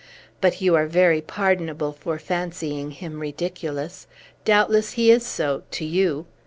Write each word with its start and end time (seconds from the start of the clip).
But 0.41 0.61
you 0.61 0.73
are 0.73 0.87
very 0.87 1.21
pardonable 1.21 1.93
for 1.93 2.17
fancying 2.17 2.89
him 2.89 3.19
ridiculous. 3.19 4.07
Doubtless, 4.43 4.93
he 4.93 5.11
is 5.11 5.23
so 5.23 5.61
to 5.69 5.85
you! 5.85 6.25